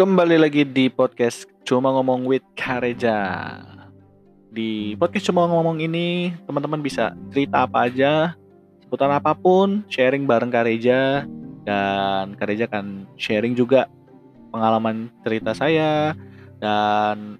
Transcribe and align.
Kembali 0.00 0.40
lagi 0.40 0.64
di 0.64 0.88
podcast 0.88 1.44
Cuma 1.60 1.92
Ngomong 1.92 2.24
with 2.24 2.40
Kareja. 2.56 3.20
Di 4.48 4.96
podcast 4.96 5.28
Cuma 5.28 5.44
Ngomong 5.44 5.76
ini, 5.76 6.32
teman-teman 6.48 6.80
bisa 6.80 7.12
cerita 7.28 7.68
apa 7.68 7.84
aja, 7.84 8.32
seputar 8.80 9.12
apa 9.12 9.36
pun, 9.36 9.84
sharing 9.92 10.24
bareng 10.24 10.48
Kareja 10.48 11.28
dan 11.68 12.32
Kareja 12.32 12.64
akan 12.64 13.12
sharing 13.20 13.52
juga 13.52 13.92
pengalaman 14.48 15.12
cerita 15.20 15.52
saya 15.52 16.16
dan 16.56 17.36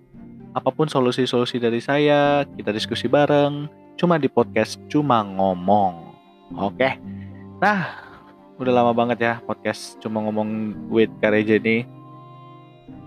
apa 0.53 0.69
pun 0.69 0.85
solusi-solusi 0.85 1.57
dari 1.57 1.81
saya, 1.81 2.45
kita 2.45 2.77
diskusi 2.77 3.09
bareng 3.09 3.73
cuma 3.97 4.21
di 4.21 4.29
podcast 4.29 4.77
Cuma 4.93 5.25
Ngomong. 5.25 6.13
Oke. 6.61 7.01
Nah, 7.57 8.05
udah 8.61 8.85
lama 8.85 8.93
banget 8.93 9.25
ya 9.25 9.35
podcast 9.49 9.97
Cuma 10.05 10.21
Ngomong 10.21 10.77
with 10.93 11.09
Kareja 11.25 11.57
ini 11.57 12.00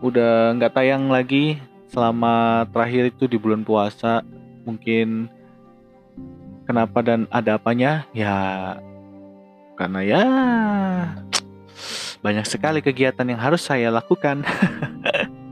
udah 0.04 0.58
nggak 0.60 0.74
tayang 0.76 1.10
lagi. 1.10 1.60
Selama 1.90 2.66
terakhir 2.74 3.14
itu 3.14 3.30
di 3.30 3.38
bulan 3.38 3.62
puasa 3.62 4.26
mungkin 4.66 5.30
kenapa 6.66 7.06
dan 7.06 7.30
ada 7.30 7.62
apanya? 7.62 8.08
Ya 8.16 8.78
karena 9.78 10.00
ya 10.02 10.24
banyak 12.24 12.48
sekali 12.48 12.80
kegiatan 12.80 13.28
yang 13.28 13.42
harus 13.42 13.62
saya 13.62 13.92
lakukan. 13.92 14.42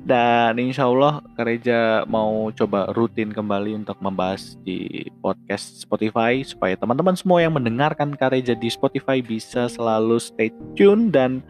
Dan 0.00 0.56
insya 0.56 0.88
Allah 0.88 1.20
Kareja 1.36 2.06
mau 2.06 2.48
coba 2.54 2.90
rutin 2.94 3.34
kembali 3.34 3.82
untuk 3.82 3.98
membahas 3.98 4.56
di 4.62 5.10
podcast 5.20 5.84
Spotify 5.84 6.40
supaya 6.46 6.78
teman-teman 6.78 7.14
semua 7.18 7.42
yang 7.44 7.54
mendengarkan 7.54 8.14
Kareja 8.14 8.56
di 8.56 8.70
Spotify 8.70 9.20
bisa 9.20 9.68
selalu 9.68 10.16
stay 10.22 10.48
tune 10.78 11.12
dan 11.12 11.44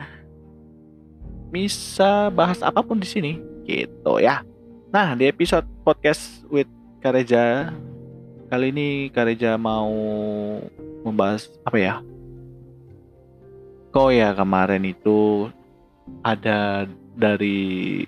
bisa 1.50 2.30
bahas 2.30 2.62
apa 2.62 2.80
pun 2.80 3.02
di 3.02 3.06
sini 3.06 3.32
gitu 3.66 4.22
ya. 4.22 4.46
Nah, 4.90 5.14
di 5.18 5.26
episode 5.26 5.66
podcast 5.82 6.46
with 6.50 6.70
Kareja 7.02 7.74
kali 8.50 8.74
ini 8.74 8.88
Kareja 9.10 9.58
mau 9.58 9.90
membahas 11.02 11.50
apa 11.66 11.78
ya? 11.78 11.94
Kok 13.90 14.10
ya 14.14 14.30
kemarin 14.34 14.86
itu 14.86 15.50
ada 16.22 16.86
dari 17.18 18.06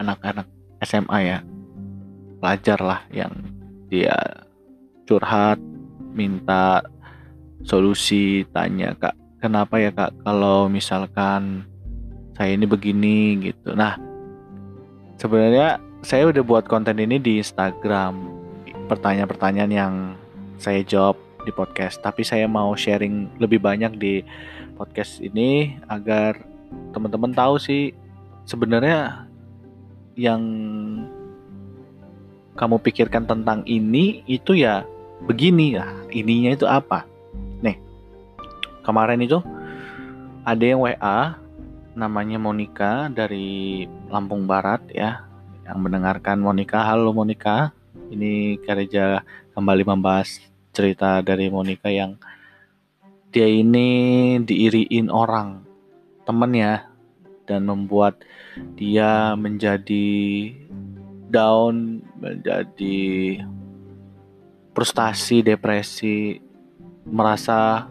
anak-anak 0.00 0.48
SMA 0.80 1.18
ya 1.20 1.38
pelajar 2.40 2.80
lah 2.80 3.00
yang 3.12 3.32
dia 3.92 4.16
curhat 5.04 5.60
minta 6.16 6.80
solusi 7.68 8.48
tanya 8.56 8.96
kak 8.96 9.12
kenapa 9.44 9.76
ya 9.76 9.92
kak 9.92 10.16
kalau 10.24 10.66
misalkan 10.72 11.68
saya 12.40 12.56
ini 12.56 12.64
begini 12.64 13.52
gitu. 13.52 13.76
Nah, 13.76 14.00
sebenarnya 15.20 15.76
saya 16.00 16.32
udah 16.32 16.40
buat 16.40 16.64
konten 16.64 16.96
ini 16.96 17.20
di 17.20 17.36
Instagram, 17.36 18.16
pertanyaan-pertanyaan 18.88 19.68
yang 19.68 19.94
saya 20.56 20.80
jawab 20.80 21.20
di 21.44 21.52
podcast. 21.52 22.00
Tapi 22.00 22.24
saya 22.24 22.48
mau 22.48 22.72
sharing 22.72 23.36
lebih 23.36 23.60
banyak 23.60 23.92
di 24.00 24.24
podcast 24.80 25.20
ini 25.20 25.76
agar 25.92 26.40
teman-teman 26.96 27.36
tahu 27.36 27.60
sih 27.60 27.92
sebenarnya 28.48 29.28
yang 30.16 30.40
kamu 32.56 32.80
pikirkan 32.80 33.28
tentang 33.28 33.68
ini 33.68 34.24
itu 34.24 34.56
ya 34.56 34.88
begini 35.28 35.76
lah. 35.76 35.92
Ininya 36.08 36.56
itu 36.56 36.64
apa? 36.64 37.04
Nih, 37.60 37.76
kemarin 38.80 39.20
itu 39.20 39.44
ada 40.48 40.64
yang 40.64 40.80
WA 40.80 41.36
namanya 41.94 42.38
Monica 42.38 43.10
dari 43.10 43.84
Lampung 44.10 44.46
Barat 44.46 44.82
ya. 44.90 45.26
Yang 45.66 45.78
mendengarkan 45.78 46.38
Monica, 46.42 46.82
halo 46.86 47.10
Monica. 47.14 47.74
Ini 48.10 48.58
Kareja 48.62 49.22
kembali 49.54 49.86
membahas 49.86 50.42
cerita 50.70 51.22
dari 51.22 51.50
Monica 51.50 51.90
yang 51.90 52.18
dia 53.30 53.46
ini 53.46 54.38
diiriin 54.42 55.06
orang 55.10 55.62
temen 56.26 56.50
ya 56.54 56.86
dan 57.46 57.66
membuat 57.66 58.22
dia 58.74 59.34
menjadi 59.38 60.50
down, 61.30 62.02
menjadi 62.18 62.98
frustasi, 64.74 65.42
depresi, 65.46 66.42
merasa 67.06 67.86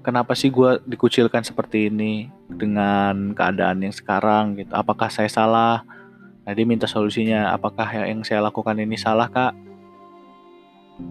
kenapa 0.00 0.32
sih 0.32 0.48
gue 0.48 0.80
dikucilkan 0.88 1.44
seperti 1.44 1.92
ini 1.92 2.37
dengan 2.48 3.36
keadaan 3.36 3.84
yang 3.84 3.92
sekarang 3.92 4.56
gitu. 4.56 4.72
Apakah 4.72 5.12
saya 5.12 5.28
salah? 5.28 5.84
Nah 6.48 6.52
dia 6.56 6.64
minta 6.64 6.88
solusinya. 6.88 7.52
Apakah 7.52 8.08
yang 8.08 8.24
saya 8.24 8.40
lakukan 8.40 8.76
ini 8.80 8.96
salah 8.96 9.28
kak? 9.28 9.52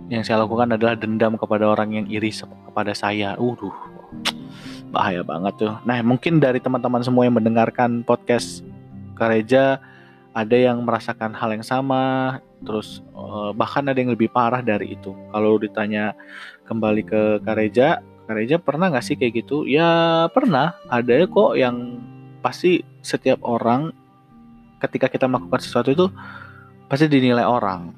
Yang 0.10 0.34
saya 0.34 0.44
lakukan 0.44 0.74
adalah 0.74 0.98
dendam 0.98 1.38
kepada 1.38 1.70
orang 1.70 1.94
yang 1.94 2.06
iri 2.10 2.34
kepada 2.34 2.92
saya. 2.98 3.38
Uh 3.38 3.56
bahaya 4.90 5.22
banget 5.22 5.54
tuh. 5.60 5.74
Nah 5.84 6.00
mungkin 6.02 6.40
dari 6.40 6.64
teman-teman 6.64 7.04
semua 7.04 7.28
yang 7.28 7.36
mendengarkan 7.36 8.02
podcast 8.08 8.64
Kareja 9.18 9.82
ada 10.32 10.54
yang 10.56 10.86
merasakan 10.86 11.34
hal 11.34 11.50
yang 11.54 11.66
sama 11.66 12.38
terus 12.62 13.02
eh, 13.14 13.52
bahkan 13.54 13.86
ada 13.86 13.98
yang 13.98 14.14
lebih 14.14 14.32
parah 14.32 14.64
dari 14.64 14.96
itu. 14.98 15.14
Kalau 15.34 15.60
ditanya 15.60 16.16
kembali 16.66 17.04
ke 17.06 17.22
Kareja 17.44 18.02
Kareja 18.28 18.60
pernah 18.60 18.92
nggak 18.92 19.06
sih 19.08 19.16
kayak 19.16 19.34
gitu? 19.44 19.64
Ya 19.64 20.28
pernah. 20.36 20.76
Ada 20.92 21.26
kok 21.32 21.56
yang 21.56 22.04
pasti 22.44 22.84
setiap 23.00 23.40
orang 23.48 23.96
ketika 24.84 25.08
kita 25.08 25.26
melakukan 25.26 25.64
sesuatu 25.64 25.90
itu 25.96 26.06
pasti 26.92 27.08
dinilai 27.08 27.48
orang. 27.48 27.96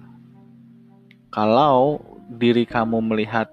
Kalau 1.34 1.97
diri 2.38 2.66
kamu 2.66 3.01
melihat 3.09 3.50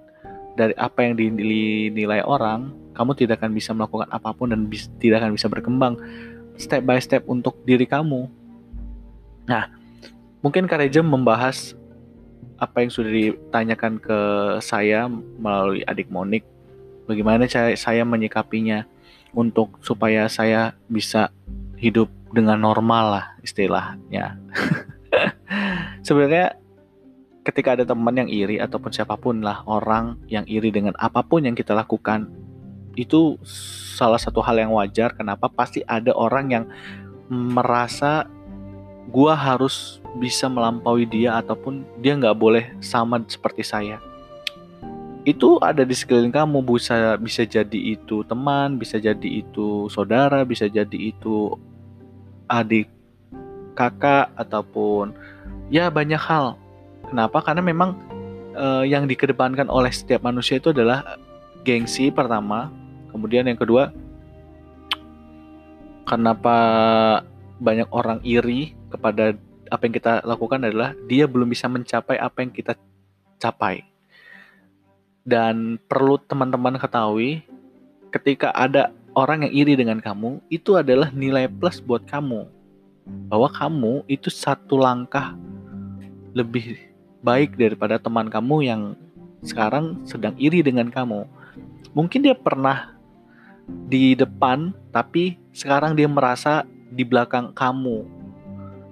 dari 0.56 0.76
apa 0.76 1.04
yang 1.04 1.16
dinilai 1.16 2.20
orang, 2.24 2.72
kamu 2.96 3.12
tidak 3.16 3.40
akan 3.40 3.52
bisa 3.52 3.76
melakukan 3.76 4.08
apa 4.08 4.32
pun 4.32 4.52
dan 4.52 4.68
bis, 4.68 4.88
tidak 5.00 5.24
akan 5.24 5.36
bisa 5.36 5.48
berkembang 5.48 5.96
step 6.56 6.84
by 6.84 6.96
step 6.96 7.24
untuk 7.28 7.60
diri 7.68 7.84
kamu. 7.84 8.28
Nah, 9.48 9.68
mungkin 10.40 10.64
Kareja 10.64 11.04
membahas 11.04 11.76
apa 12.56 12.80
yang 12.80 12.88
sudah 12.88 13.12
ditanyakan 13.12 14.00
ke 14.00 14.18
saya 14.64 15.08
melalui 15.12 15.84
adik 15.84 16.08
Monik 16.08 16.55
bagaimana 17.06 17.46
cara 17.46 17.72
saya 17.78 18.02
menyikapinya 18.02 18.84
untuk 19.32 19.78
supaya 19.80 20.26
saya 20.26 20.74
bisa 20.90 21.30
hidup 21.78 22.10
dengan 22.34 22.58
normal 22.60 23.04
lah 23.14 23.26
istilahnya. 23.40 24.36
Sebenarnya 26.06 26.58
ketika 27.46 27.78
ada 27.78 27.84
teman 27.86 28.16
yang 28.18 28.28
iri 28.28 28.58
ataupun 28.58 28.90
siapa 28.90 29.14
pun 29.14 29.38
lah 29.40 29.62
orang 29.70 30.18
yang 30.26 30.42
iri 30.50 30.74
dengan 30.74 30.98
apa 30.98 31.22
pun 31.22 31.46
yang 31.46 31.54
kita 31.54 31.72
lakukan 31.72 32.26
itu 32.98 33.38
salah 33.96 34.18
satu 34.18 34.42
hal 34.42 34.56
yang 34.58 34.72
wajar. 34.74 35.14
Kenapa? 35.14 35.46
Pasti 35.46 35.84
ada 35.86 36.10
orang 36.16 36.46
yang 36.50 36.64
merasa 37.30 38.26
gua 39.12 39.36
harus 39.38 40.02
bisa 40.18 40.48
melampaui 40.50 41.06
dia 41.06 41.38
ataupun 41.38 41.86
dia 42.00 42.16
nggak 42.16 42.34
boleh 42.34 42.64
sama 42.80 43.22
seperti 43.28 43.62
saya 43.62 44.00
itu 45.26 45.58
ada 45.58 45.82
di 45.82 45.90
sekeliling 45.90 46.30
kamu. 46.30 46.62
Bisa 46.62 47.18
bisa 47.18 47.42
jadi 47.42 47.98
itu 47.98 48.22
teman 48.30 48.78
bisa 48.78 49.02
jadi 49.02 49.42
itu 49.42 49.90
saudara 49.90 50.46
bisa 50.46 50.70
jadi 50.70 50.94
itu 50.94 51.58
adik 52.46 52.86
kakak 53.74 54.30
ataupun 54.38 55.10
ya 55.68 55.90
banyak 55.90 56.22
hal. 56.22 56.54
Kenapa? 57.10 57.42
Karena 57.42 57.60
memang 57.60 57.98
uh, 58.54 58.86
yang 58.86 59.10
dikedepankan 59.10 59.66
oleh 59.66 59.90
setiap 59.90 60.22
manusia 60.22 60.62
itu 60.62 60.70
adalah 60.70 61.18
gengsi 61.66 62.14
pertama. 62.14 62.70
Kemudian 63.10 63.50
yang 63.50 63.58
kedua 63.58 63.90
kenapa 66.06 66.56
banyak 67.58 67.90
orang 67.90 68.22
iri 68.22 68.78
kepada 68.94 69.34
apa 69.66 69.82
yang 69.82 69.94
kita 69.98 70.12
lakukan 70.22 70.62
adalah 70.62 70.94
dia 71.10 71.26
belum 71.26 71.50
bisa 71.50 71.66
mencapai 71.66 72.14
apa 72.22 72.46
yang 72.46 72.54
kita 72.54 72.78
capai 73.42 73.95
dan 75.26 75.82
perlu 75.90 76.22
teman-teman 76.22 76.78
ketahui, 76.78 77.42
ketika 78.14 78.54
ada 78.54 78.94
orang 79.18 79.42
yang 79.50 79.66
iri 79.66 79.74
dengan 79.74 79.98
kamu, 79.98 80.38
itu 80.48 80.78
adalah 80.78 81.10
nilai 81.10 81.50
plus 81.50 81.82
buat 81.82 82.06
kamu. 82.06 82.46
Bahwa 83.26 83.50
kamu 83.50 84.06
itu 84.06 84.30
satu 84.30 84.78
langkah 84.78 85.34
lebih 86.30 86.78
baik 87.26 87.58
daripada 87.58 87.98
teman 87.98 88.30
kamu 88.30 88.56
yang 88.62 88.82
sekarang 89.42 90.06
sedang 90.06 90.38
iri 90.38 90.62
dengan 90.62 90.94
kamu. 90.94 91.26
Mungkin 91.90 92.22
dia 92.22 92.38
pernah 92.38 92.94
di 93.66 94.14
depan, 94.14 94.70
tapi 94.94 95.34
sekarang 95.50 95.98
dia 95.98 96.06
merasa 96.06 96.62
di 96.94 97.02
belakang 97.02 97.50
kamu. 97.50 98.06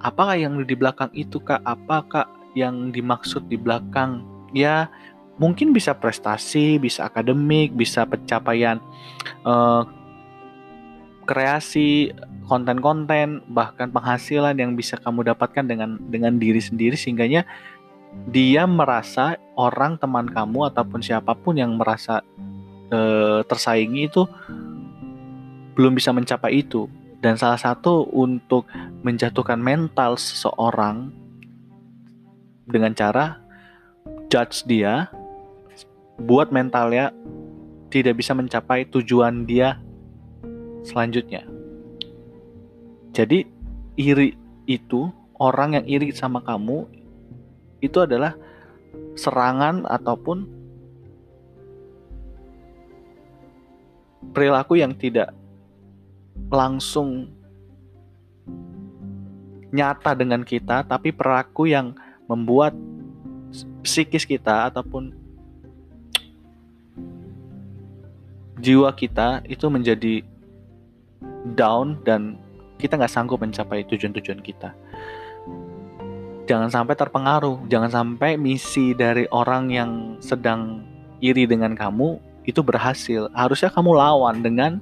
Apakah 0.02 0.34
yang 0.34 0.58
di 0.66 0.74
belakang 0.74 1.14
itu, 1.14 1.38
Kak? 1.38 1.62
Apakah 1.62 2.26
yang 2.58 2.90
dimaksud 2.90 3.46
di 3.46 3.54
belakang? 3.54 4.26
Ya, 4.54 4.90
mungkin 5.36 5.74
bisa 5.74 5.94
prestasi, 5.96 6.78
bisa 6.78 7.10
akademik, 7.10 7.74
bisa 7.74 8.06
pencapaian 8.06 8.78
uh, 9.42 9.82
kreasi 11.24 12.12
konten-konten 12.44 13.40
bahkan 13.48 13.88
penghasilan 13.88 14.54
yang 14.60 14.76
bisa 14.76 15.00
kamu 15.00 15.32
dapatkan 15.32 15.64
dengan 15.64 15.96
dengan 16.12 16.36
diri 16.36 16.60
sendiri 16.60 16.92
sehingganya 16.92 17.48
dia 18.30 18.64
merasa 18.68 19.36
orang 19.58 19.98
teman 19.98 20.30
kamu 20.30 20.70
ataupun 20.70 21.02
siapa 21.02 21.34
pun 21.34 21.58
yang 21.58 21.74
merasa 21.74 22.22
e, 22.88 22.98
tersaingi 23.44 24.06
itu 24.06 24.22
belum 25.74 25.98
bisa 25.98 26.14
mencapai 26.14 26.62
itu. 26.62 26.86
Dan 27.18 27.40
salah 27.40 27.58
satu 27.58 28.06
untuk 28.12 28.68
menjatuhkan 29.02 29.58
mental 29.58 30.20
seseorang 30.20 31.08
dengan 32.68 32.92
cara 32.92 33.40
judge 34.28 34.68
dia 34.68 35.08
buat 36.20 36.54
mentalnya 36.54 37.10
tidak 37.90 38.18
bisa 38.18 38.34
mencapai 38.34 38.86
tujuan 38.90 39.46
dia 39.46 39.78
selanjutnya. 40.86 41.46
Jadi 43.14 43.46
iri 43.94 44.34
itu 44.66 45.10
orang 45.38 45.78
yang 45.78 45.86
iri 45.86 46.10
sama 46.10 46.42
kamu 46.42 46.86
itu 47.78 47.98
adalah 48.02 48.34
serangan 49.14 49.86
ataupun 49.86 50.50
perilaku 54.34 54.82
yang 54.82 54.98
tidak 54.98 55.30
langsung 56.50 57.30
nyata 59.74 60.14
dengan 60.18 60.42
kita 60.42 60.82
tapi 60.86 61.14
perilaku 61.14 61.70
yang 61.70 61.94
membuat 62.26 62.74
psikis 63.82 64.26
kita 64.26 64.70
ataupun 64.70 65.23
jiwa 68.64 68.88
kita 68.96 69.44
itu 69.44 69.68
menjadi 69.68 70.24
down 71.52 72.00
dan 72.08 72.40
kita 72.80 72.96
nggak 72.96 73.12
sanggup 73.12 73.44
mencapai 73.44 73.84
tujuan-tujuan 73.84 74.40
kita. 74.40 74.72
Jangan 76.44 76.68
sampai 76.72 76.96
terpengaruh, 76.96 77.68
jangan 77.68 77.92
sampai 77.92 78.36
misi 78.36 78.92
dari 78.96 79.24
orang 79.32 79.68
yang 79.72 79.90
sedang 80.20 80.84
iri 81.20 81.48
dengan 81.48 81.76
kamu 81.76 82.20
itu 82.44 82.60
berhasil. 82.60 83.32
Harusnya 83.32 83.72
kamu 83.72 83.96
lawan 83.96 84.44
dengan 84.44 84.80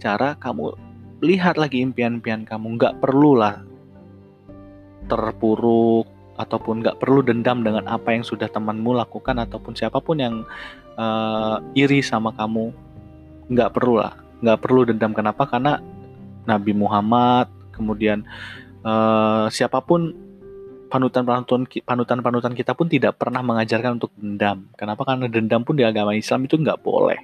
cara 0.00 0.36
kamu 0.40 0.72
lihat 1.20 1.60
lagi 1.60 1.84
impian-impian 1.84 2.48
kamu. 2.48 2.80
Nggak 2.80 3.00
perlulah 3.04 3.60
terpuruk 5.12 6.08
ataupun 6.40 6.80
nggak 6.80 6.96
perlu 6.96 7.20
dendam 7.20 7.60
dengan 7.60 7.84
apa 7.84 8.16
yang 8.16 8.24
sudah 8.24 8.48
temanmu 8.48 8.96
lakukan 8.96 9.36
ataupun 9.36 9.76
siapa 9.76 10.00
pun 10.00 10.16
yang 10.16 10.34
uh, 10.96 11.60
iri 11.76 12.00
sama 12.00 12.32
kamu 12.32 12.72
nggak 13.52 13.70
perlu 13.76 14.00
lah 14.00 14.16
nggak 14.42 14.58
perlu 14.58 14.88
dendam 14.88 15.12
kenapa 15.12 15.46
karena 15.46 15.78
Nabi 16.48 16.72
Muhammad 16.74 17.46
kemudian 17.70 18.26
uh, 18.82 19.46
siapa 19.48 19.80
pun 19.82 20.12
panutan-panutan 20.92 21.64
panutan-panutan 21.88 22.52
kita 22.52 22.76
pun 22.76 22.84
tidak 22.84 23.16
pernah 23.16 23.40
mengajarkan 23.40 23.96
untuk 23.96 24.12
dendam. 24.12 24.68
Kenapa? 24.76 25.08
Karena 25.08 25.24
dendam 25.24 25.64
pun 25.64 25.72
di 25.72 25.88
agama 25.88 26.12
Islam 26.12 26.44
itu 26.44 26.60
nggak 26.60 26.84
boleh. 26.84 27.16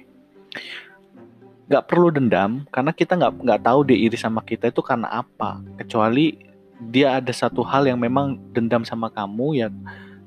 Nggak 1.69 1.85
perlu 1.85 2.09
dendam 2.09 2.65
karena 2.73 2.89
kita 2.89 3.13
nggak 3.13 3.45
nggak 3.45 3.61
tahu 3.61 3.79
dia 3.85 3.97
iri 4.01 4.17
sama 4.17 4.41
kita 4.41 4.73
itu 4.73 4.81
karena 4.81 5.21
apa. 5.21 5.61
Kecuali 5.77 6.33
dia 6.81 7.21
ada 7.21 7.29
satu 7.29 7.61
hal 7.61 7.85
yang 7.85 8.01
memang 8.01 8.41
dendam 8.57 8.81
sama 8.81 9.13
kamu 9.13 9.61
yang 9.61 9.73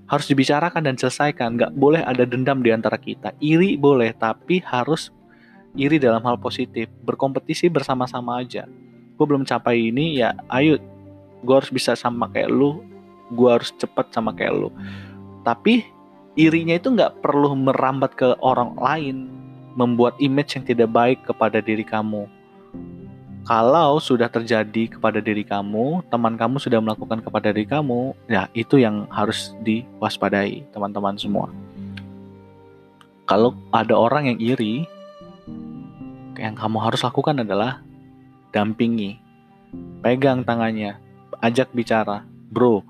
harus 0.06 0.31
dibicarakan 0.31 0.87
dan 0.87 0.94
selesaikan. 0.94 1.58
Nggak 1.58 1.75
boleh 1.75 2.06
ada 2.06 2.22
dendam 2.22 2.62
di 2.62 2.70
antara 2.70 2.94
kita. 2.94 3.34
Iri 3.43 3.75
boleh, 3.75 4.14
tapi 4.14 4.62
harus 4.62 5.10
iri 5.77 5.97
dalam 5.97 6.21
hal 6.25 6.37
positif 6.37 6.89
berkompetisi 7.05 7.69
bersama-sama 7.73 8.41
aja. 8.45 8.69
Gue 9.17 9.25
belum 9.29 9.47
capai 9.47 9.93
ini 9.93 10.21
ya 10.21 10.37
ayo 10.53 10.77
gue 11.43 11.55
harus 11.55 11.73
bisa 11.73 11.99
sama 11.99 12.31
kayak 12.31 12.53
lu 12.53 12.85
gue 13.33 13.49
harus 13.49 13.73
cepet 13.81 14.13
sama 14.13 14.37
kayak 14.37 14.53
lu. 14.53 14.69
Tapi 15.43 15.83
irinya 16.37 16.77
itu 16.77 16.93
nggak 16.93 17.25
perlu 17.25 17.57
merambat 17.57 18.13
ke 18.17 18.37
orang 18.45 18.77
lain 18.77 19.29
membuat 19.73 20.17
image 20.21 20.57
yang 20.57 20.65
tidak 20.69 20.89
baik 20.93 21.19
kepada 21.25 21.65
diri 21.65 21.83
kamu. 21.83 22.29
Kalau 23.43 23.99
sudah 23.99 24.31
terjadi 24.31 24.87
kepada 24.87 25.19
diri 25.19 25.43
kamu, 25.43 26.07
teman 26.15 26.39
kamu 26.39 26.63
sudah 26.63 26.79
melakukan 26.79 27.19
kepada 27.27 27.51
diri 27.51 27.67
kamu, 27.67 28.15
ya 28.31 28.47
itu 28.55 28.79
yang 28.79 29.11
harus 29.11 29.51
diwaspadai, 29.67 30.63
teman-teman 30.71 31.19
semua. 31.19 31.51
Kalau 33.27 33.59
ada 33.75 33.99
orang 33.99 34.31
yang 34.31 34.39
iri, 34.39 34.87
yang 36.37 36.56
kamu 36.56 36.79
harus 36.81 37.05
lakukan 37.05 37.43
adalah 37.43 37.82
dampingi, 38.52 39.17
pegang 40.05 40.44
tangannya, 40.44 40.96
ajak 41.40 41.73
bicara, 41.73 42.25
bro. 42.52 42.84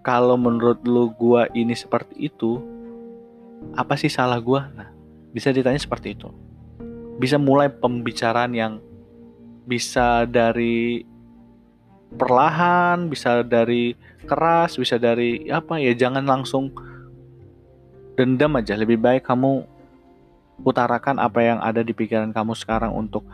Kalau 0.00 0.40
menurut 0.40 0.80
lu 0.88 1.12
gua 1.12 1.46
ini 1.52 1.76
seperti 1.76 2.30
itu, 2.32 2.62
apa 3.76 3.94
sih 4.00 4.08
salah 4.08 4.40
gua? 4.40 4.72
Nah, 4.72 4.88
bisa 5.30 5.52
ditanya 5.52 5.78
seperti 5.78 6.16
itu. 6.16 6.32
Bisa 7.20 7.36
mulai 7.36 7.68
pembicaraan 7.68 8.56
yang 8.56 8.80
bisa 9.68 10.24
dari 10.24 11.04
perlahan, 12.16 13.06
bisa 13.06 13.44
dari 13.44 13.94
keras, 14.24 14.80
bisa 14.80 14.96
dari 14.96 15.46
apa 15.52 15.78
ya, 15.78 15.92
jangan 15.94 16.24
langsung 16.26 16.72
dendam 18.18 18.56
aja. 18.58 18.74
Lebih 18.74 18.98
baik 18.98 19.28
kamu 19.28 19.68
utarakan 20.62 21.16
apa 21.20 21.40
yang 21.40 21.58
ada 21.60 21.80
di 21.80 21.92
pikiran 21.96 22.30
kamu 22.32 22.52
sekarang 22.56 22.92
untuk 22.92 23.24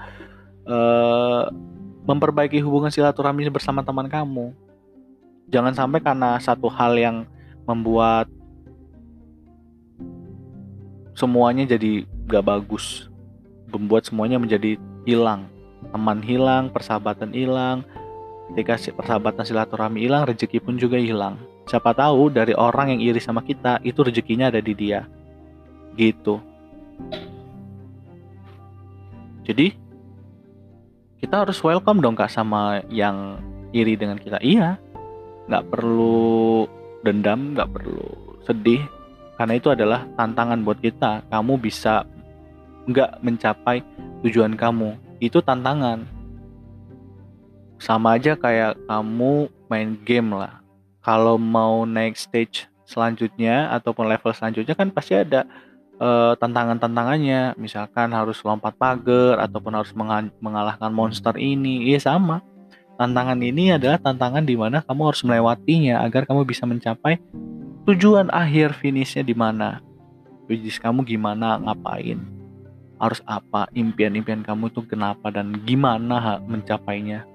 uh, 0.67 1.51
memperbaiki 2.07 2.63
hubungan 2.63 2.91
silaturahmi 2.91 3.51
bersama 3.51 3.83
teman 3.83 4.07
kamu. 4.07 4.55
Jangan 5.51 5.75
sampai 5.75 6.03
karena 6.03 6.39
satu 6.43 6.67
hal 6.71 6.95
yang 6.99 7.17
membuat 7.67 8.31
semuanya 11.15 11.67
jadi 11.67 12.07
gak 12.27 12.47
bagus, 12.47 13.11
membuat 13.71 14.07
semuanya 14.07 14.39
menjadi 14.39 14.79
hilang, 15.07 15.51
teman 15.91 16.23
hilang, 16.23 16.71
persahabatan 16.71 17.31
hilang. 17.35 17.83
Ketika 18.55 18.79
persahabatan 18.95 19.43
silaturahmi 19.43 20.07
hilang, 20.07 20.27
rezeki 20.27 20.63
pun 20.63 20.79
juga 20.79 20.99
hilang. 20.99 21.39
Siapa 21.67 21.91
tahu 21.91 22.31
dari 22.31 22.55
orang 22.55 22.95
yang 22.95 23.01
iri 23.03 23.19
sama 23.19 23.43
kita 23.43 23.83
itu 23.83 24.07
rezekinya 24.07 24.55
ada 24.55 24.63
di 24.63 24.71
dia. 24.71 25.11
Gitu. 25.99 26.39
Jadi 29.47 29.79
kita 31.23 31.47
harus 31.47 31.59
welcome 31.63 32.03
dong 32.03 32.19
kak 32.19 32.31
sama 32.31 32.83
yang 32.91 33.39
iri 33.71 33.95
dengan 33.95 34.19
kita. 34.19 34.43
Iya, 34.43 34.77
nggak 35.47 35.67
perlu 35.71 36.67
dendam, 37.07 37.55
nggak 37.55 37.71
perlu 37.71 38.07
sedih, 38.43 38.83
karena 39.39 39.55
itu 39.59 39.69
adalah 39.71 40.05
tantangan 40.19 40.63
buat 40.67 40.83
kita. 40.83 41.27
Kamu 41.31 41.59
bisa 41.63 42.05
nggak 42.87 43.23
mencapai 43.23 43.83
tujuan 44.27 44.55
kamu, 44.59 44.99
itu 45.23 45.39
tantangan. 45.43 46.07
Sama 47.79 48.17
aja 48.17 48.35
kayak 48.35 48.79
kamu 48.89 49.53
main 49.69 49.95
game 50.03 50.35
lah. 50.35 50.65
Kalau 51.05 51.39
mau 51.39 51.87
naik 51.87 52.19
stage 52.19 52.67
selanjutnya 52.87 53.71
ataupun 53.75 54.07
level 54.11 54.33
selanjutnya 54.35 54.75
kan 54.75 54.91
pasti 54.91 55.19
ada 55.19 55.47
uh, 56.01 56.33
tantangan-tantangannya, 56.37 57.57
misalkan 57.61 58.13
harus 58.13 58.41
lompat 58.45 58.77
pagar 58.77 59.41
ataupun 59.45 59.73
harus 59.77 59.93
mengalahkan 60.41 60.93
monster 60.93 61.37
ini, 61.37 61.89
iya 61.89 62.01
sama. 62.01 62.41
Tantangan 62.97 63.37
ini 63.45 63.77
adalah 63.77 64.01
tantangan 64.01 64.49
di 64.49 64.57
mana 64.57 64.81
kamu 64.81 65.13
harus 65.13 65.21
melewatinya 65.21 66.01
agar 66.01 66.25
kamu 66.25 66.49
bisa 66.49 66.65
mencapai 66.65 67.21
tujuan 67.85 68.33
akhir 68.33 68.73
finishnya 68.81 69.21
di 69.21 69.37
mana. 69.37 69.85
Which 70.49 70.79
kamu 70.79 71.05
gimana 71.05 71.59
ngapain, 71.59 72.23
harus 73.03 73.21
apa, 73.27 73.69
impian-impian 73.75 74.47
kamu 74.47 74.73
itu 74.73 74.81
kenapa 74.87 75.29
dan 75.29 75.53
gimana 75.67 76.41
mencapainya. 76.47 77.27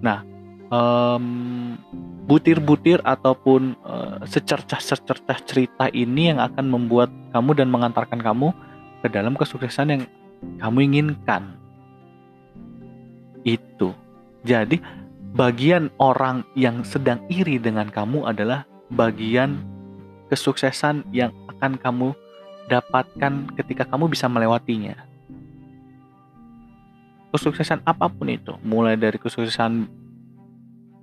Nah, 0.00 0.24
um, 0.70 1.76
butir-butir 2.24 3.02
ataupun 3.02 3.74
uh, 3.82 4.22
secercah-secercah 4.24 5.38
cerita 5.44 5.90
ini 5.90 6.30
yang 6.32 6.38
akan 6.38 6.70
membuat 6.70 7.10
kamu 7.34 7.58
dan 7.58 7.68
mengantarkan 7.68 8.22
kamu 8.22 8.54
ke 9.02 9.08
dalam 9.10 9.34
kesuksesan 9.34 9.86
yang 9.90 10.02
kamu 10.62 10.78
inginkan. 10.88 11.58
Itu. 13.42 13.92
Jadi 14.46 14.80
bagian 15.34 15.90
orang 16.00 16.46
yang 16.56 16.86
sedang 16.86 17.20
iri 17.28 17.58
dengan 17.60 17.90
kamu 17.90 18.30
adalah 18.30 18.64
bagian 18.94 19.60
kesuksesan 20.30 21.10
yang 21.10 21.34
akan 21.50 21.76
kamu 21.76 22.08
dapatkan 22.70 23.50
ketika 23.58 23.82
kamu 23.84 24.06
bisa 24.06 24.30
melewatinya. 24.30 24.94
Kesuksesan 27.30 27.82
apa 27.86 28.10
pun 28.10 28.26
itu, 28.26 28.54
mulai 28.62 28.98
dari 28.98 29.18
kesuksesan 29.18 29.86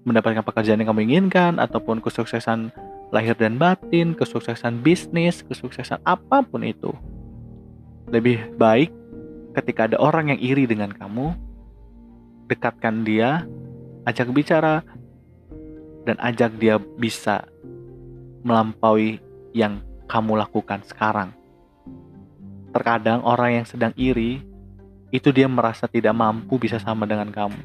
mendapatkan 0.07 0.39
pekerjaan 0.39 0.79
yang 0.79 0.95
kamu 0.95 1.03
inginkan 1.03 1.59
ataupun 1.59 1.99
kesuksesan 1.99 2.71
lahir 3.11 3.35
dan 3.35 3.59
batin, 3.59 4.15
kesuksesan 4.15 4.79
bisnis, 4.79 5.43
kesuksesan 5.43 5.99
apa 6.07 6.39
pun 6.47 6.63
itu. 6.63 6.95
Lebih 8.07 8.55
baik 8.55 8.87
ketika 9.51 9.91
ada 9.91 9.99
orang 9.99 10.31
yang 10.31 10.39
iri 10.39 10.63
dengan 10.63 10.95
kamu, 10.95 11.35
dekatkan 12.47 13.03
dia, 13.03 13.43
ajak 14.07 14.31
bicara, 14.31 14.79
dan 16.07 16.15
ajak 16.23 16.55
dia 16.55 16.79
bisa 16.79 17.43
melampaui 18.47 19.19
yang 19.51 19.83
kamu 20.07 20.39
lakukan 20.39 20.87
sekarang. 20.87 21.35
Terkadang 22.71 23.27
orang 23.27 23.59
yang 23.59 23.65
sedang 23.67 23.91
iri 23.99 24.39
itu 25.11 25.35
dia 25.35 25.51
merasa 25.51 25.83
tidak 25.91 26.15
mampu 26.15 26.55
bisa 26.55 26.79
sama 26.79 27.03
dengan 27.03 27.27
kamu, 27.27 27.59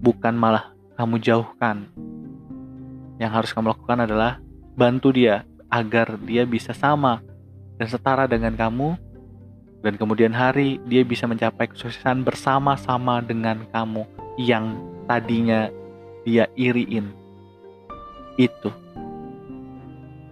bukan 0.00 0.32
malah 0.32 0.77
kamu 0.98 1.22
jauhkan. 1.22 1.86
Yang 3.22 3.30
harus 3.30 3.50
kamu 3.54 3.70
lakukan 3.70 4.02
adalah 4.02 4.42
bantu 4.74 5.14
dia 5.14 5.46
agar 5.70 6.18
dia 6.26 6.42
bisa 6.42 6.74
sama 6.74 7.22
dan 7.78 7.86
setara 7.86 8.26
dengan 8.26 8.58
kamu, 8.58 8.98
dan 9.86 9.94
kemudian 9.94 10.34
hari 10.34 10.82
dia 10.90 11.06
bisa 11.06 11.30
mencapai 11.30 11.70
kesuksesan 11.70 12.26
bersama-sama 12.26 13.22
dengan 13.22 13.62
kamu 13.70 14.02
yang 14.42 14.74
tadinya 15.06 15.70
dia 16.26 16.50
iriin. 16.58 17.14
Itu. 18.34 18.74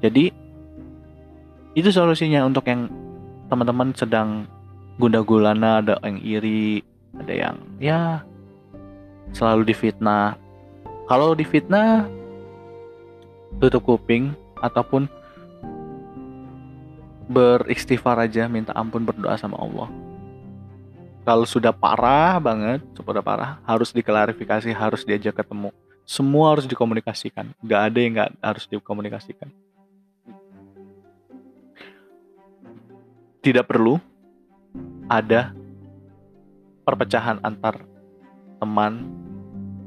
Jadi, 0.02 0.34
itu 1.78 1.88
solusinya 1.94 2.42
untuk 2.42 2.66
yang 2.66 2.90
teman-teman 3.46 3.94
sedang 3.94 4.50
gunda 4.98 5.22
gulana, 5.22 5.78
ada 5.78 5.94
yang 6.02 6.18
iri, 6.22 6.82
ada 7.22 7.34
yang 7.34 7.56
ya 7.78 8.26
selalu 9.30 9.70
difitnah. 9.70 10.45
Kalau 11.06 11.38
difitnah, 11.38 12.10
tutup 13.62 13.82
kuping 13.86 14.34
ataupun 14.58 15.06
beristighfar 17.30 18.18
aja, 18.26 18.50
minta 18.50 18.74
ampun, 18.74 19.06
berdoa 19.06 19.38
sama 19.38 19.58
Allah. 19.58 19.86
Kalau 21.26 21.46
sudah 21.46 21.74
parah 21.74 22.38
banget, 22.38 22.82
sudah 22.94 23.22
parah, 23.22 23.58
harus 23.66 23.90
diklarifikasi, 23.90 24.70
harus 24.70 25.02
diajak 25.02 25.42
ketemu. 25.42 25.74
Semua 26.06 26.54
harus 26.54 26.66
dikomunikasikan. 26.70 27.50
Gak 27.66 27.80
ada 27.90 27.98
yang 27.98 28.12
gak 28.14 28.30
harus 28.38 28.64
dikomunikasikan. 28.70 29.50
tidak 33.46 33.70
perlu 33.70 34.02
ada 35.06 35.54
perpecahan 36.82 37.38
antar 37.46 37.86
teman. 38.58 39.06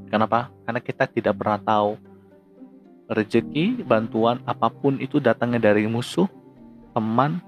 Kenapa? 0.10 0.50
Karena 0.66 0.82
kita 0.82 1.06
tidak 1.06 1.38
pernah 1.38 1.62
tahu 1.62 1.96
rezeki, 3.10 3.86
bantuan 3.86 4.42
apa 4.46 4.70
pun 4.70 4.98
itu 5.02 5.18
datangnya 5.18 5.70
dari 5.70 5.86
musuh, 5.86 6.26
teman, 6.94 7.42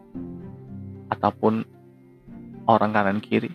ataupun 1.10 1.66
orang 2.66 2.92
kanan 2.94 3.20
kiri. 3.22 3.50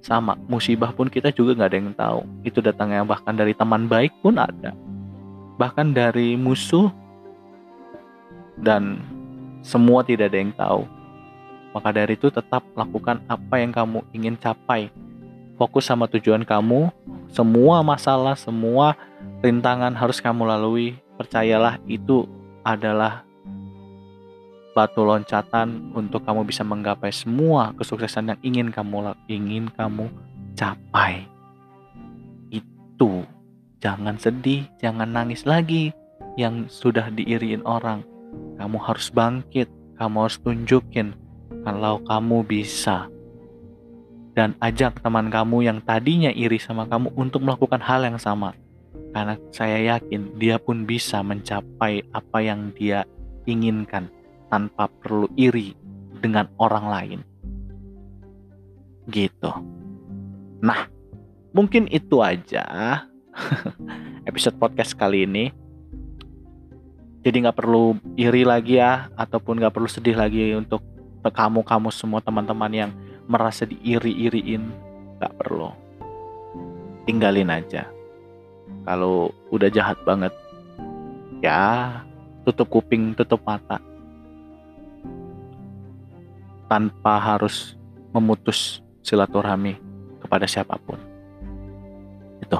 Sama, 0.00 0.38
musibah 0.48 0.96
pun 0.96 1.12
kita 1.12 1.28
juga 1.28 1.52
nggak 1.58 1.70
ada 1.70 1.78
yang 1.78 1.92
tahu. 1.92 2.20
Itu 2.46 2.64
datangnya 2.64 3.04
bahkan 3.04 3.36
dari 3.36 3.52
teman 3.52 3.84
baik 3.84 4.16
pun 4.24 4.40
ada. 4.40 4.72
Bahkan 5.60 5.92
dari 5.92 6.40
musuh 6.40 6.88
dan 8.56 8.96
semua 9.60 10.00
tidak 10.00 10.32
ada 10.32 10.38
yang 10.40 10.54
tahu 10.56 10.88
maka 11.70 11.94
dari 11.94 12.18
itu 12.18 12.28
tetap 12.30 12.66
lakukan 12.74 13.22
apa 13.30 13.54
yang 13.62 13.70
kamu 13.70 14.02
ingin 14.10 14.34
capai. 14.38 14.90
Fokus 15.60 15.92
sama 15.92 16.08
tujuan 16.08 16.40
kamu. 16.40 16.88
Semua 17.28 17.84
masalah, 17.84 18.32
semua 18.32 18.96
rintangan 19.44 19.92
harus 19.92 20.16
kamu 20.16 20.48
lalui. 20.48 20.96
Percayalah 21.20 21.76
itu 21.84 22.24
adalah 22.64 23.28
batu 24.72 25.04
loncatan 25.04 25.92
untuk 25.92 26.24
kamu 26.24 26.48
bisa 26.48 26.64
menggapai 26.64 27.12
semua 27.12 27.76
kesuksesan 27.76 28.32
yang 28.32 28.40
ingin 28.40 28.68
kamu 28.72 29.12
ingin 29.28 29.68
kamu 29.76 30.08
capai. 30.56 31.28
Itu 32.48 33.28
jangan 33.84 34.16
sedih, 34.16 34.64
jangan 34.80 35.12
nangis 35.12 35.44
lagi 35.44 35.92
yang 36.40 36.72
sudah 36.72 37.12
diiriin 37.12 37.68
orang. 37.68 38.00
Kamu 38.56 38.80
harus 38.80 39.12
bangkit, 39.12 39.68
kamu 40.00 40.24
harus 40.24 40.40
tunjukin 40.40 41.12
kalau 41.68 42.00
kamu 42.08 42.48
bisa 42.48 43.12
dan 44.40 44.56
ajak 44.56 45.04
teman 45.04 45.28
kamu 45.28 45.68
yang 45.68 45.84
tadinya 45.84 46.32
iri 46.32 46.56
sama 46.56 46.88
kamu 46.88 47.12
untuk 47.12 47.44
melakukan 47.44 47.76
hal 47.76 48.08
yang 48.08 48.16
sama. 48.16 48.56
Karena 49.12 49.36
saya 49.52 49.76
yakin 49.92 50.40
dia 50.40 50.56
pun 50.56 50.88
bisa 50.88 51.20
mencapai 51.20 52.08
apa 52.16 52.40
yang 52.40 52.72
dia 52.72 53.04
inginkan 53.44 54.08
tanpa 54.48 54.88
perlu 54.88 55.28
iri 55.36 55.76
dengan 56.24 56.48
orang 56.56 56.84
lain. 56.88 57.20
Gitu. 59.12 59.52
Nah 60.64 60.88
mungkin 61.52 61.84
itu 61.92 62.24
aja 62.24 62.64
episode 64.30 64.56
podcast 64.56 64.96
kali 64.96 65.28
ini. 65.28 65.52
Jadi 67.20 67.44
nggak 67.44 67.60
perlu 67.60 67.92
iri 68.16 68.48
lagi 68.48 68.80
ya 68.80 69.12
ataupun 69.20 69.60
nggak 69.60 69.76
perlu 69.76 69.84
sedih 69.84 70.16
lagi 70.16 70.56
untuk 70.56 70.80
kamu-kamu 71.20 71.92
semua 71.92 72.24
teman-teman 72.24 72.72
yang 72.72 72.90
merasa 73.30 73.62
diiri-iriin 73.62 74.74
gak 75.22 75.38
perlu. 75.38 75.70
Tinggalin 77.06 77.54
aja. 77.54 77.86
Kalau 78.82 79.30
udah 79.54 79.70
jahat 79.70 80.02
banget 80.02 80.34
ya 81.38 82.02
tutup 82.42 82.66
kuping 82.66 83.14
tutup 83.14 83.38
mata. 83.46 83.78
Tanpa 86.66 87.18
harus 87.22 87.78
memutus 88.10 88.82
silaturahmi 89.06 89.78
kepada 90.22 90.50
siapa 90.50 90.74
pun. 90.82 90.98
Itu. 92.42 92.58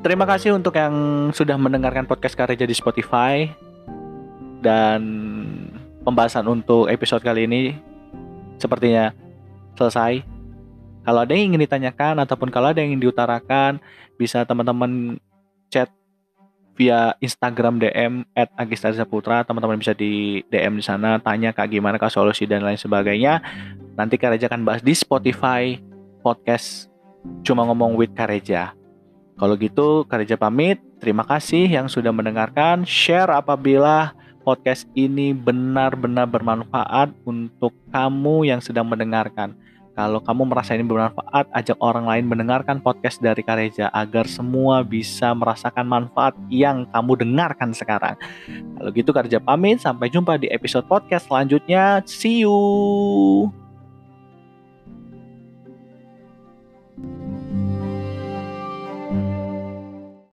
Terima 0.00 0.24
kasih 0.24 0.56
untuk 0.56 0.76
yang 0.76 1.28
sudah 1.32 1.56
mendengarkan 1.56 2.04
podcast 2.04 2.36
karya 2.36 2.68
di 2.68 2.76
Spotify. 2.76 3.48
Dan 4.60 5.00
pembahasan 6.04 6.44
untuk 6.48 6.88
episode 6.92 7.24
kali 7.24 7.48
ini 7.48 7.72
sepertinya 8.60 9.12
selesai. 9.78 10.24
Kalau 11.00 11.20
ada 11.24 11.32
yang 11.32 11.54
ingin 11.54 11.64
ditanyakan 11.64 12.20
ataupun 12.22 12.52
kalau 12.52 12.70
ada 12.70 12.78
yang 12.84 12.94
ingin 12.94 13.08
diutarakan, 13.08 13.80
bisa 14.20 14.44
teman-teman 14.44 15.16
chat 15.72 15.88
via 16.76 17.16
Instagram 17.20 17.80
DM 17.80 18.24
at. 18.32 18.48
Teman-teman 18.56 19.76
bisa 19.80 19.96
di 19.96 20.44
DM 20.48 20.80
di 20.80 20.84
sana, 20.84 21.20
tanya 21.20 21.52
kak 21.52 21.72
gimana 21.72 21.96
kak 21.96 22.12
solusi 22.12 22.44
dan 22.44 22.64
lain 22.64 22.80
sebagainya. 22.80 23.40
Nanti 23.96 24.16
Kareja 24.16 24.48
akan 24.48 24.64
bahas 24.64 24.80
di 24.80 24.96
Spotify 24.96 25.76
podcast 26.24 26.88
Cuma 27.44 27.68
Ngomong 27.68 28.00
with 28.00 28.12
Kareja. 28.16 28.72
Kalau 29.36 29.56
gitu 29.56 30.04
Kareja 30.08 30.36
pamit. 30.36 30.80
Terima 31.00 31.24
kasih 31.24 31.64
yang 31.64 31.88
sudah 31.88 32.12
mendengarkan. 32.12 32.84
Share 32.84 33.32
apabila 33.32 34.12
podcast 34.50 34.82
ini 34.98 35.30
benar-benar 35.30 36.26
bermanfaat 36.26 37.14
untuk 37.22 37.70
kamu 37.94 38.50
yang 38.50 38.58
sedang 38.58 38.82
mendengarkan. 38.90 39.54
Kalau 39.94 40.18
kamu 40.18 40.50
merasa 40.50 40.74
ini 40.74 40.82
bermanfaat, 40.82 41.46
ajak 41.54 41.78
orang 41.78 42.10
lain 42.10 42.26
mendengarkan 42.26 42.82
podcast 42.82 43.22
dari 43.22 43.46
Kareja 43.46 43.86
agar 43.94 44.26
semua 44.26 44.82
bisa 44.82 45.30
merasakan 45.30 45.86
manfaat 45.86 46.34
yang 46.50 46.82
kamu 46.90 47.22
dengarkan 47.22 47.70
sekarang. 47.70 48.18
Kalau 48.74 48.90
gitu 48.90 49.14
Kareja 49.14 49.38
pamit, 49.38 49.78
sampai 49.78 50.10
jumpa 50.10 50.34
di 50.34 50.50
episode 50.50 50.90
podcast 50.90 51.30
selanjutnya. 51.30 52.02
See 52.10 52.42
you. 52.42 52.58